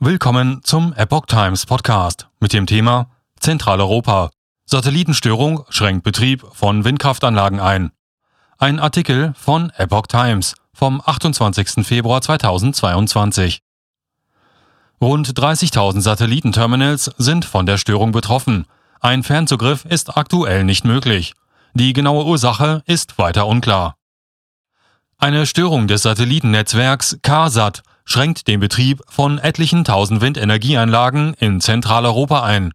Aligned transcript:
Willkommen 0.00 0.60
zum 0.62 0.94
Epoch 0.94 1.26
Times 1.26 1.66
Podcast 1.66 2.28
mit 2.38 2.52
dem 2.52 2.66
Thema 2.66 3.10
Zentraleuropa. 3.40 4.30
Satellitenstörung 4.64 5.64
schränkt 5.70 6.04
Betrieb 6.04 6.46
von 6.52 6.84
Windkraftanlagen 6.84 7.58
ein. 7.58 7.90
Ein 8.58 8.78
Artikel 8.78 9.34
von 9.36 9.70
Epoch 9.70 10.06
Times 10.06 10.54
vom 10.72 11.02
28. 11.04 11.84
Februar 11.84 12.20
2022. 12.20 13.60
Rund 15.00 15.36
30.000 15.36 16.00
Satellitenterminals 16.00 17.10
sind 17.18 17.44
von 17.44 17.66
der 17.66 17.76
Störung 17.76 18.12
betroffen. 18.12 18.66
Ein 19.00 19.24
Fernzugriff 19.24 19.84
ist 19.84 20.16
aktuell 20.16 20.62
nicht 20.62 20.84
möglich. 20.84 21.34
Die 21.74 21.92
genaue 21.92 22.24
Ursache 22.24 22.84
ist 22.86 23.18
weiter 23.18 23.48
unklar. 23.48 23.96
Eine 25.16 25.44
Störung 25.44 25.88
des 25.88 26.02
Satellitennetzwerks 26.02 27.18
CARSAT 27.22 27.82
schränkt 28.08 28.48
den 28.48 28.58
Betrieb 28.58 29.02
von 29.06 29.38
etlichen 29.38 29.84
tausend 29.84 30.22
Windenergieanlagen 30.22 31.34
in 31.34 31.60
Zentraleuropa 31.60 32.42
ein. 32.42 32.72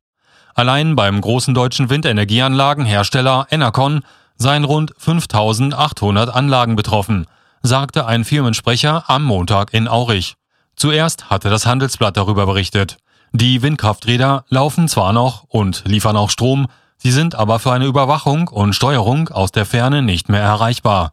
Allein 0.54 0.96
beim 0.96 1.20
großen 1.20 1.56
deutschen 1.56 1.90
Windenergieanlagenhersteller 1.90 3.48
Enercon 3.50 4.02
seien 4.38 4.64
rund 4.64 4.94
5800 5.00 6.30
Anlagen 6.30 6.76
betroffen, 6.76 7.26
sagte 7.64 8.06
ein 8.06 8.26
Firmensprecher 8.26 9.06
am 9.10 9.24
Montag 9.24 9.74
in 9.74 9.88
Aurich. 9.88 10.36
Zuerst 10.76 11.32
hatte 11.32 11.50
das 11.50 11.66
Handelsblatt 11.66 12.16
darüber 12.16 12.46
berichtet. 12.46 12.98
Die 13.32 13.64
Windkrafträder 13.64 14.46
laufen 14.50 14.88
zwar 14.88 15.14
noch 15.14 15.46
und 15.46 15.82
liefern 15.88 16.16
auch 16.16 16.30
Strom, 16.30 16.68
sie 16.98 17.12
sind 17.12 17.34
aber 17.34 17.58
für 17.58 17.72
eine 17.72 17.86
Überwachung 17.86 18.50
und 18.50 18.74
Steuerung 18.76 19.30
aus 19.30 19.52
der 19.52 19.66
Ferne 19.66 20.04
nicht 20.04 20.30
mehr 20.30 20.42
erreichbar. 20.42 21.13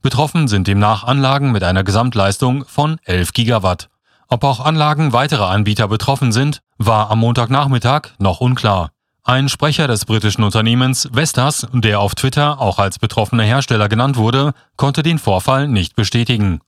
Betroffen 0.00 0.46
sind 0.46 0.68
demnach 0.68 1.04
Anlagen 1.04 1.50
mit 1.50 1.64
einer 1.64 1.82
Gesamtleistung 1.82 2.64
von 2.66 2.98
11 3.04 3.32
Gigawatt. 3.32 3.88
Ob 4.28 4.44
auch 4.44 4.60
Anlagen 4.60 5.12
weiterer 5.12 5.48
Anbieter 5.48 5.88
betroffen 5.88 6.30
sind, 6.32 6.60
war 6.76 7.10
am 7.10 7.18
Montagnachmittag 7.18 8.10
noch 8.18 8.40
unklar. 8.40 8.90
Ein 9.24 9.48
Sprecher 9.48 9.88
des 9.88 10.04
britischen 10.04 10.44
Unternehmens 10.44 11.08
Vestas, 11.12 11.66
der 11.72 12.00
auf 12.00 12.14
Twitter 12.14 12.60
auch 12.60 12.78
als 12.78 12.98
betroffener 12.98 13.42
Hersteller 13.42 13.88
genannt 13.88 14.16
wurde, 14.16 14.52
konnte 14.76 15.02
den 15.02 15.18
Vorfall 15.18 15.68
nicht 15.68 15.96
bestätigen. 15.96 16.60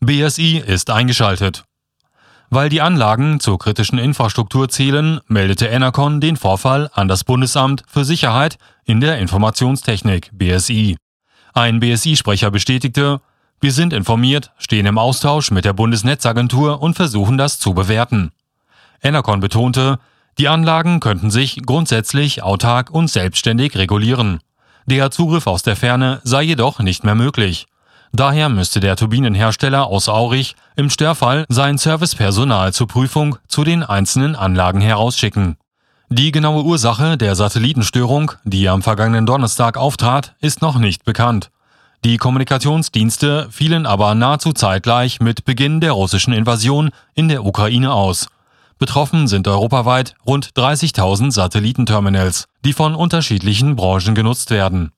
BSI 0.00 0.62
ist 0.66 0.90
eingeschaltet. 0.90 1.64
Weil 2.48 2.68
die 2.70 2.80
Anlagen 2.80 3.38
zur 3.40 3.58
kritischen 3.58 3.98
Infrastruktur 3.98 4.68
zählen, 4.68 5.20
meldete 5.26 5.66
Enercon 5.66 6.20
den 6.20 6.36
Vorfall 6.36 6.90
an 6.94 7.08
das 7.08 7.24
Bundesamt 7.24 7.82
für 7.86 8.04
Sicherheit 8.04 8.56
in 8.84 9.00
der 9.00 9.18
Informationstechnik 9.18 10.30
BSI. 10.32 10.96
Ein 11.56 11.80
BSI-Sprecher 11.80 12.50
bestätigte, 12.50 13.22
wir 13.62 13.72
sind 13.72 13.94
informiert, 13.94 14.52
stehen 14.58 14.84
im 14.84 14.98
Austausch 14.98 15.50
mit 15.50 15.64
der 15.64 15.72
Bundesnetzagentur 15.72 16.82
und 16.82 16.96
versuchen 16.96 17.38
das 17.38 17.58
zu 17.58 17.72
bewerten. 17.72 18.30
Enercon 19.02 19.40
betonte, 19.40 19.98
die 20.36 20.48
Anlagen 20.48 21.00
könnten 21.00 21.30
sich 21.30 21.62
grundsätzlich 21.64 22.42
autark 22.42 22.90
und 22.90 23.08
selbstständig 23.08 23.74
regulieren. 23.78 24.40
Der 24.84 25.10
Zugriff 25.10 25.46
aus 25.46 25.62
der 25.62 25.76
Ferne 25.76 26.20
sei 26.24 26.42
jedoch 26.42 26.80
nicht 26.80 27.04
mehr 27.04 27.14
möglich. 27.14 27.64
Daher 28.12 28.50
müsste 28.50 28.80
der 28.80 28.96
Turbinenhersteller 28.96 29.86
aus 29.86 30.10
Aurich 30.10 30.56
im 30.76 30.90
Störfall 30.90 31.46
sein 31.48 31.78
Servicepersonal 31.78 32.74
zur 32.74 32.86
Prüfung 32.86 33.38
zu 33.48 33.64
den 33.64 33.82
einzelnen 33.82 34.36
Anlagen 34.36 34.82
herausschicken. 34.82 35.56
Die 36.08 36.30
genaue 36.30 36.62
Ursache 36.62 37.16
der 37.16 37.34
Satellitenstörung, 37.34 38.30
die 38.44 38.68
am 38.68 38.82
vergangenen 38.82 39.26
Donnerstag 39.26 39.76
auftrat, 39.76 40.36
ist 40.40 40.62
noch 40.62 40.78
nicht 40.78 41.04
bekannt. 41.04 41.50
Die 42.04 42.16
Kommunikationsdienste 42.16 43.48
fielen 43.50 43.86
aber 43.86 44.14
nahezu 44.14 44.52
zeitgleich 44.52 45.20
mit 45.20 45.44
Beginn 45.44 45.80
der 45.80 45.92
russischen 45.92 46.32
Invasion 46.32 46.90
in 47.14 47.26
der 47.26 47.44
Ukraine 47.44 47.92
aus. 47.92 48.28
Betroffen 48.78 49.26
sind 49.26 49.48
europaweit 49.48 50.14
rund 50.24 50.50
30.000 50.50 51.32
Satellitenterminals, 51.32 52.44
die 52.64 52.72
von 52.72 52.94
unterschiedlichen 52.94 53.74
Branchen 53.74 54.14
genutzt 54.14 54.50
werden. 54.50 54.92